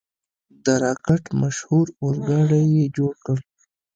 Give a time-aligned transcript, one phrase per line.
[0.63, 3.37] د راکټ مشهور اورګاډی یې جوړ کړ.